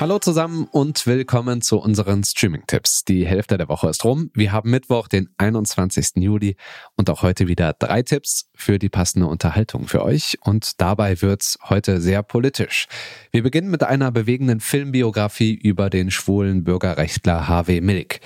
Hallo 0.00 0.20
zusammen 0.20 0.68
und 0.70 1.08
willkommen 1.08 1.60
zu 1.60 1.80
unseren 1.80 2.22
Streaming-Tipps. 2.22 3.04
Die 3.04 3.26
Hälfte 3.26 3.58
der 3.58 3.68
Woche 3.68 3.88
ist 3.88 4.04
rum. 4.04 4.30
Wir 4.32 4.52
haben 4.52 4.70
Mittwoch, 4.70 5.08
den 5.08 5.28
21. 5.38 6.10
Juli 6.18 6.54
und 6.94 7.10
auch 7.10 7.22
heute 7.22 7.48
wieder 7.48 7.72
drei 7.72 8.02
Tipps 8.02 8.48
für 8.54 8.78
die 8.78 8.90
passende 8.90 9.26
Unterhaltung 9.26 9.88
für 9.88 10.04
euch. 10.04 10.38
Und 10.40 10.80
dabei 10.80 11.20
wird's 11.20 11.58
heute 11.68 12.00
sehr 12.00 12.22
politisch. 12.22 12.86
Wir 13.32 13.42
beginnen 13.42 13.72
mit 13.72 13.82
einer 13.82 14.12
bewegenden 14.12 14.60
Filmbiografie 14.60 15.54
über 15.54 15.90
den 15.90 16.12
schwulen 16.12 16.62
Bürgerrechtler 16.62 17.48
Harvey 17.48 17.80
Milk. 17.80 18.20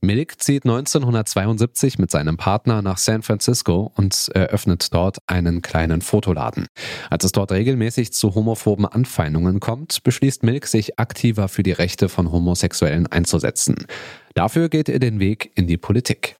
Milk 0.00 0.40
zieht 0.40 0.64
1972 0.64 1.98
mit 1.98 2.10
seinem 2.10 2.36
Partner 2.36 2.82
nach 2.82 2.98
San 2.98 3.22
Francisco 3.22 3.90
und 3.96 4.30
eröffnet 4.34 4.92
dort 4.92 5.18
einen 5.26 5.62
kleinen 5.62 6.02
Fotoladen. 6.02 6.66
Als 7.10 7.24
es 7.24 7.32
dort 7.32 7.52
regelmäßig 7.52 8.12
zu 8.12 8.34
homophoben 8.34 8.84
Anfeindungen 8.86 9.58
kommt, 9.60 10.02
beschließt 10.02 10.42
Milk, 10.42 10.66
sich 10.66 10.98
aktiver 10.98 11.48
für 11.48 11.62
die 11.62 11.72
Rechte 11.72 12.08
von 12.08 12.30
Homosexuellen 12.30 13.06
einzusetzen. 13.06 13.86
Dafür 14.34 14.68
geht 14.68 14.88
er 14.88 14.98
den 14.98 15.18
Weg 15.18 15.50
in 15.54 15.66
die 15.66 15.78
Politik. 15.78 16.36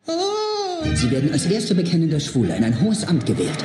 Sie 0.95 1.11
werden 1.11 1.33
als 1.33 1.47
erster 1.47 1.75
bekennender 1.75 2.21
Schwuler 2.21 2.57
in 2.57 2.65
ein 2.65 2.81
hohes 2.81 3.07
Amt 3.09 3.27
gewählt. 3.27 3.65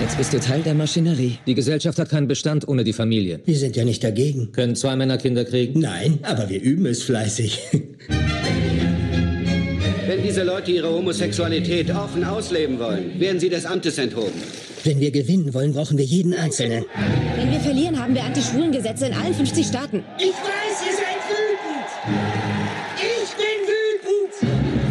Jetzt 0.00 0.18
bist 0.18 0.32
du 0.32 0.40
Teil 0.40 0.62
der 0.62 0.74
Maschinerie. 0.74 1.38
Die 1.46 1.54
Gesellschaft 1.54 1.96
hat 1.98 2.08
keinen 2.10 2.26
Bestand 2.26 2.66
ohne 2.66 2.82
die 2.82 2.92
Familie. 2.92 3.40
Wir 3.44 3.56
sind 3.56 3.76
ja 3.76 3.84
nicht 3.84 4.02
dagegen. 4.02 4.50
Können 4.50 4.74
zwei 4.74 4.96
Männer 4.96 5.16
Kinder 5.16 5.44
kriegen? 5.44 5.78
Nein, 5.78 6.18
aber 6.22 6.48
wir 6.50 6.60
üben 6.60 6.86
es 6.86 7.04
fleißig. 7.04 7.60
Wenn 10.06 10.20
diese 10.20 10.42
Leute 10.42 10.72
ihre 10.72 10.88
Homosexualität 10.92 11.90
offen 11.94 12.24
ausleben 12.24 12.78
wollen, 12.80 13.20
werden 13.20 13.38
sie 13.38 13.48
des 13.48 13.64
Amtes 13.64 13.98
enthoben. 13.98 14.32
Wenn 14.82 14.98
wir 14.98 15.12
gewinnen 15.12 15.54
wollen, 15.54 15.72
brauchen 15.72 15.96
wir 15.96 16.04
jeden 16.04 16.34
Einzelnen. 16.34 16.84
Wenn 17.36 17.52
wir 17.52 17.60
verlieren, 17.60 17.96
haben 18.02 18.12
wir 18.14 18.24
Anti-Schwulen-Gesetze 18.24 19.06
in 19.06 19.14
allen 19.14 19.32
50 19.32 19.64
Staaten. 19.64 20.04
Ich 20.18 20.32
weiß, 20.32 20.82
ihr 20.86 20.92
seid 20.92 21.22
wütend. 21.28 21.86
Ich 22.96 23.30
bin 23.36 23.46
wütend. 24.40 24.82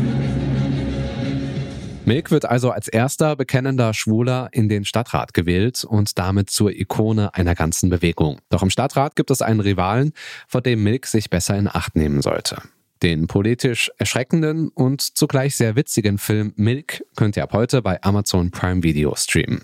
Milk 2.06 2.32
wird 2.32 2.46
also 2.46 2.72
als 2.72 2.88
erster 2.88 3.36
bekennender 3.36 3.94
Schwuler 3.94 4.48
in 4.54 4.70
den 4.70 4.86
Stadtrat 4.86 5.34
gewählt 5.34 5.84
und 5.84 6.18
damit 6.18 6.50
zur 6.50 6.72
Ikone 6.72 7.36
einer 7.36 7.56
ganzen 7.56 7.90
Bewegung. 7.90 8.40
Doch 8.50 8.64
im 8.64 8.70
Stadtrat 8.70 9.18
gibt 9.18 9.30
es 9.30 9.42
einen 9.42 9.60
Rivalen, 9.60 10.14
vor 10.48 10.62
dem 10.62 10.84
Milk 10.84 11.06
sich 11.06 11.30
besser 11.30 11.58
in 11.58 11.68
Acht 11.68 11.98
nehmen 11.98 12.22
sollte. 12.22 12.62
Den 13.04 13.28
politisch 13.28 13.92
erschreckenden 13.98 14.70
und 14.70 15.02
zugleich 15.02 15.56
sehr 15.56 15.76
witzigen 15.76 16.18
Film 16.18 16.54
Milk 16.56 17.04
könnt 17.16 17.36
ihr 17.36 17.44
ab 17.44 17.54
heute 17.54 17.82
bei 17.82 18.02
Amazon 18.04 18.52
Prime 18.52 18.84
Video 18.84 19.16
streamen. 19.16 19.64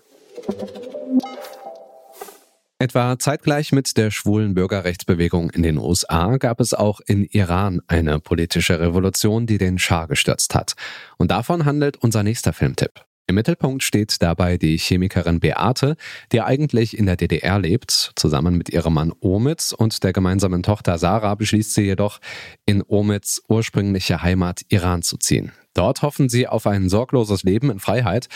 Etwa 2.80 3.18
zeitgleich 3.18 3.72
mit 3.72 3.98
der 3.98 4.12
schwulen 4.12 4.54
Bürgerrechtsbewegung 4.54 5.50
in 5.50 5.64
den 5.64 5.78
USA 5.80 6.38
gab 6.38 6.60
es 6.60 6.76
auch 6.76 7.00
in 7.06 7.26
Iran 7.26 7.82
eine 7.88 8.20
politische 8.20 8.80
Revolution, 8.80 9.48
die 9.48 9.58
den 9.58 9.80
Schah 9.80 10.06
gestürzt 10.06 10.54
hat. 10.54 10.76
Und 11.18 11.32
davon 11.32 11.66
handelt 11.66 11.98
unser 11.98 12.22
nächster 12.22 12.54
Filmtipp. 12.54 13.07
Im 13.30 13.36
Mittelpunkt 13.36 13.84
steht 13.84 14.22
dabei 14.22 14.58
die 14.58 14.78
Chemikerin 14.78 15.42
Beate, 15.42 15.98
die 16.32 16.42
eigentlich 16.42 16.98
in 16.98 17.06
der 17.06 17.18
DDR 17.18 17.60
lebt. 17.60 18.14
Zusammen 18.16 18.58
mit 18.58 18.70
ihrem 18.70 18.94
Mann 18.94 19.12
Omid 19.20 19.74
und 19.78 20.02
der 20.06 20.14
gemeinsamen 20.14 20.64
Tochter 20.64 20.98
Sarah 20.98 21.36
beschließt 21.36 21.74
sie 21.74 21.82
jedoch, 21.82 22.20
in 22.66 22.82
Omids 22.88 23.44
ursprüngliche 23.50 24.22
Heimat 24.22 24.62
Iran 24.70 25.02
zu 25.02 25.18
ziehen. 25.18 25.52
Dort 25.74 26.04
hoffen 26.04 26.30
sie 26.30 26.48
auf 26.48 26.66
ein 26.66 26.88
sorgloses 26.88 27.44
Leben 27.44 27.70
in 27.70 27.80
Freiheit. 27.80 28.30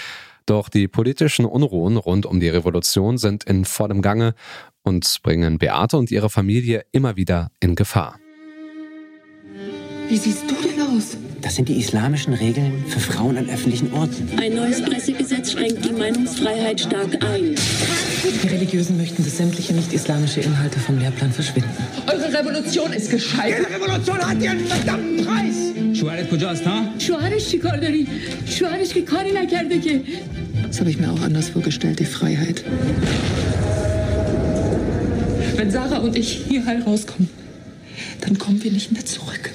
Doch 0.46 0.68
die 0.68 0.90
politischen 0.90 1.46
Unruhen 1.46 1.96
rund 1.96 2.26
um 2.26 2.42
die 2.42 2.50
Revolution 2.50 3.18
sind 3.18 3.46
in 3.46 3.64
vollem 3.64 4.02
Gange 4.02 4.36
und 4.84 5.20
bringen 5.24 5.58
Beate 5.58 5.96
und 5.96 6.12
ihre 6.12 6.30
Familie 6.30 6.84
immer 6.92 7.16
wieder 7.16 7.50
in 7.62 7.76
Gefahr. 7.76 8.21
Wie 10.12 10.18
siehst 10.18 10.44
du 10.46 10.56
denn 10.56 10.82
aus? 10.82 11.16
Das 11.40 11.56
sind 11.56 11.70
die 11.70 11.80
islamischen 11.80 12.34
Regeln 12.34 12.84
für 12.86 13.00
Frauen 13.00 13.38
an 13.38 13.50
öffentlichen 13.50 13.94
Orten. 13.94 14.28
Ein 14.38 14.56
neues 14.56 14.82
Pressegesetz 14.82 15.54
schränkt 15.54 15.86
die 15.86 15.94
Meinungsfreiheit 15.94 16.82
stark 16.82 17.14
ein. 17.24 17.56
Die 18.44 18.48
Religiösen 18.50 18.98
möchten, 18.98 19.24
dass 19.24 19.38
sämtliche 19.38 19.72
nicht-islamische 19.72 20.42
Inhalte 20.42 20.82
vom 20.82 21.00
Lehrplan 21.00 21.32
verschwinden. 21.32 21.70
Eure 22.08 22.28
Revolution 22.38 22.92
ist 22.92 23.10
gescheitert. 23.10 23.70
Jede 23.70 23.82
Revolution 23.82 24.18
hat 24.18 24.42
ihren 24.42 24.60
verdammten 24.60 25.26
Preis. 25.26 25.98
Schuharet 25.98 26.30
kujast, 26.30 26.66
ha? 26.66 26.94
Schuharet 27.00 27.40
chikardari. 27.40 28.06
Schuharet 28.46 28.92
kikari 28.92 29.32
nakerde 29.32 29.80
ke. 29.80 30.02
Das 30.68 30.82
habe 30.82 30.90
ich 30.90 31.00
mir 31.00 31.10
auch 31.10 31.22
anders 31.22 31.48
vorgestellt, 31.48 32.00
die 32.00 32.06
Freiheit. 32.06 32.66
Wenn 35.56 35.72
Sarah 35.72 36.00
und 36.00 36.18
ich 36.18 36.44
hier 36.50 36.66
heil 36.66 36.82
rauskommen, 36.82 37.30
dann 38.20 38.38
kommen 38.38 38.62
wir 38.62 38.74
nicht 38.74 38.92
mehr 38.92 39.06
zurück. 39.06 39.52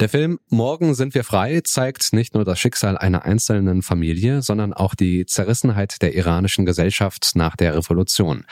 Der 0.00 0.08
Film 0.08 0.40
Morgen 0.48 0.94
sind 0.94 1.14
wir 1.14 1.22
frei 1.22 1.60
zeigt 1.62 2.12
nicht 2.12 2.34
nur 2.34 2.44
das 2.44 2.58
Schicksal 2.58 2.98
einer 2.98 3.24
einzelnen 3.24 3.80
Familie, 3.82 4.42
sondern 4.42 4.72
auch 4.72 4.96
die 4.96 5.24
Zerrissenheit 5.24 6.02
der 6.02 6.14
iranischen 6.14 6.66
Gesellschaft 6.66 7.32
nach 7.36 7.54
der 7.54 7.76
Revolution. 7.76 8.44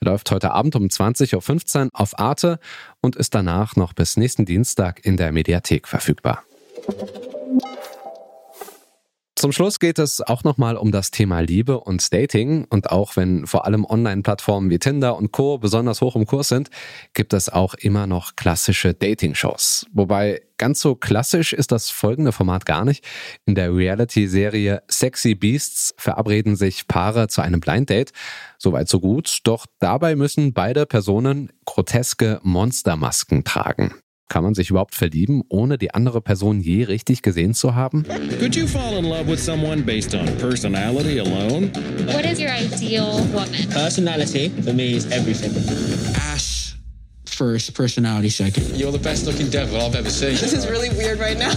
Er 0.00 0.10
läuft 0.10 0.30
heute 0.30 0.50
Abend 0.52 0.76
um 0.76 0.84
20.15 0.84 1.84
Uhr 1.84 1.90
auf 1.94 2.18
Arte 2.18 2.58
und 3.00 3.16
ist 3.16 3.34
danach 3.34 3.76
noch 3.76 3.94
bis 3.94 4.18
nächsten 4.18 4.44
Dienstag 4.44 5.04
in 5.04 5.16
der 5.16 5.32
Mediathek 5.32 5.88
verfügbar. 5.88 6.42
Zum 9.40 9.52
Schluss 9.52 9.78
geht 9.78 9.98
es 9.98 10.20
auch 10.20 10.44
nochmal 10.44 10.76
um 10.76 10.92
das 10.92 11.12
Thema 11.12 11.40
Liebe 11.40 11.80
und 11.80 12.12
Dating. 12.12 12.66
Und 12.68 12.90
auch 12.90 13.16
wenn 13.16 13.46
vor 13.46 13.64
allem 13.64 13.86
Online-Plattformen 13.86 14.68
wie 14.68 14.78
Tinder 14.78 15.16
und 15.16 15.32
Co. 15.32 15.56
besonders 15.56 16.02
hoch 16.02 16.14
im 16.14 16.26
Kurs 16.26 16.48
sind, 16.48 16.68
gibt 17.14 17.32
es 17.32 17.48
auch 17.48 17.72
immer 17.72 18.06
noch 18.06 18.36
klassische 18.36 18.92
Dating-Shows. 18.92 19.86
Wobei 19.94 20.42
ganz 20.58 20.82
so 20.82 20.94
klassisch 20.94 21.54
ist 21.54 21.72
das 21.72 21.88
folgende 21.88 22.32
Format 22.32 22.66
gar 22.66 22.84
nicht. 22.84 23.02
In 23.46 23.54
der 23.54 23.74
Reality-Serie 23.74 24.82
Sexy 24.90 25.34
Beasts 25.34 25.94
verabreden 25.96 26.54
sich 26.54 26.86
Paare 26.86 27.28
zu 27.28 27.40
einem 27.40 27.60
Blind 27.60 27.88
Date. 27.88 28.12
Soweit 28.58 28.90
so 28.90 29.00
gut. 29.00 29.38
Doch 29.44 29.64
dabei 29.78 30.16
müssen 30.16 30.52
beide 30.52 30.84
Personen 30.84 31.50
groteske 31.64 32.40
Monstermasken 32.42 33.44
tragen. 33.44 33.94
Kann 34.30 34.44
man 34.44 34.54
sich 34.54 34.70
überhaupt 34.70 34.94
verlieben, 34.94 35.42
ohne 35.48 35.76
die 35.76 35.92
andere 35.92 36.20
Person 36.20 36.60
je 36.60 36.84
richtig 36.84 37.22
gesehen 37.22 37.52
zu 37.52 37.74
haben? 37.74 38.04
Could 38.38 38.54
you 38.54 38.64
fall 38.64 38.96
in 38.96 39.04
love 39.04 39.26
with 39.26 39.40
someone 39.42 39.82
based 39.82 40.14
on 40.14 40.24
personality 40.38 41.18
alone? 41.18 41.72
What 42.06 42.24
is 42.24 42.38
your 42.38 42.52
ideal 42.52 43.26
woman? 43.32 43.50
Personality 43.72 44.52
for 44.62 44.72
me 44.72 44.94
is 44.94 45.06
everything. 45.10 45.50
Ass 46.14 46.76
first, 47.26 47.74
personality 47.74 48.30
second. 48.30 48.76
You're 48.76 48.92
the 48.92 49.02
best 49.02 49.26
looking 49.26 49.50
devil 49.50 49.80
I've 49.80 49.96
ever 49.96 50.10
seen. 50.10 50.36
This 50.36 50.52
is 50.52 50.64
really 50.70 50.90
weird 50.90 51.18
right 51.18 51.36
now. 51.36 51.52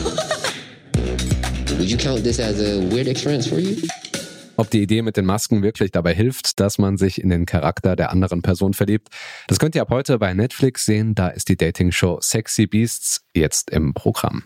Would 1.78 1.92
you 1.92 1.98
count 1.98 2.24
this 2.24 2.40
as 2.40 2.60
a 2.60 2.80
weird 2.90 3.08
experience 3.08 3.46
for 3.46 3.60
you? 3.60 3.78
Ob 4.64 4.70
die 4.70 4.82
Idee 4.82 5.02
mit 5.02 5.18
den 5.18 5.26
Masken 5.26 5.62
wirklich 5.62 5.92
dabei 5.92 6.14
hilft, 6.14 6.62
dass 6.62 6.78
man 6.78 6.96
sich 6.96 7.22
in 7.22 7.28
den 7.28 7.46
Charakter 7.46 7.98
der 7.98 8.12
anderen 8.12 8.42
Person 8.42 8.74
verliebt, 8.74 9.10
das 9.50 9.60
könnt 9.60 9.76
ihr 9.76 9.82
ab 9.82 9.90
heute 9.90 10.20
bei 10.20 10.34
Netflix 10.34 10.86
sehen. 10.86 11.16
Da 11.16 11.28
ist 11.28 11.50
die 11.50 11.58
Dating-Show 11.58 12.20
Sexy 12.22 12.66
Beasts 12.66 13.26
jetzt 13.34 13.70
im 13.72 13.94
Programm. 13.94 14.44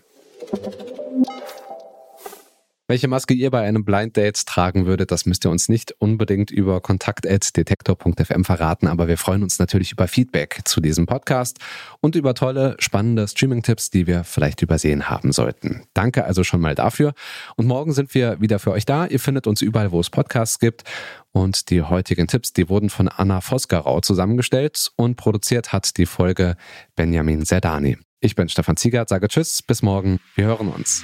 Welche 2.90 3.10
Maske 3.10 3.34
ihr 3.34 3.52
bei 3.52 3.68
einem 3.68 3.84
Blind 3.84 4.16
Date 4.16 4.46
tragen 4.46 4.86
würdet, 4.86 5.12
das 5.12 5.26
müsst 5.26 5.46
ihr 5.46 5.52
uns 5.52 5.68
nicht 5.68 5.92
unbedingt 6.00 6.52
über 6.52 6.80
kontakt.detektor.fm 6.80 8.46
verraten, 8.46 8.88
aber 8.88 9.10
wir 9.10 9.18
freuen 9.18 9.44
uns 9.44 9.60
natürlich 9.60 9.92
über 9.92 10.08
Feedback 10.08 10.62
zu 10.64 10.80
diesem 10.80 11.06
Podcast 11.06 11.60
und 12.00 12.16
über 12.16 12.34
tolle, 12.34 12.78
spannende 12.80 13.28
Streaming-Tipps, 13.28 13.90
die 13.90 14.08
wir 14.08 14.24
vielleicht 14.24 14.62
übersehen 14.62 15.10
haben 15.10 15.34
sollten. 15.34 15.84
Danke 15.94 16.24
also 16.24 16.46
schon 16.46 16.62
mal 16.62 16.76
dafür. 16.76 17.14
Und 17.58 17.68
morgen 17.68 17.92
sind 17.92 18.14
wir 18.14 18.40
wieder 18.40 18.58
für 18.58 18.72
euch 18.72 18.86
da. 18.86 19.06
Ihr 19.06 19.20
findet 19.20 19.48
uns 19.48 19.62
überall, 19.62 19.92
wo 19.92 20.00
es 20.00 20.10
Podcasts 20.10 20.58
gibt. 20.58 20.86
Und 21.34 21.70
die 21.70 21.82
heutigen 21.82 22.28
Tipps, 22.28 22.54
die 22.54 22.70
wurden 22.70 22.90
von 22.90 23.10
Anna 23.10 23.42
Vosgerau 23.42 24.00
zusammengestellt 24.00 24.94
und 24.96 25.18
produziert 25.18 25.74
hat 25.74 25.98
die 25.98 26.06
Folge 26.06 26.56
Benjamin 26.96 27.46
Zerdani. 27.46 27.98
Ich 28.22 28.36
bin 28.36 28.48
Stefan 28.48 28.78
Ziegert, 28.78 29.10
sage 29.10 29.28
Tschüss, 29.28 29.62
bis 29.62 29.82
morgen. 29.82 30.22
Wir 30.36 30.46
hören 30.46 30.70
uns. 30.70 31.04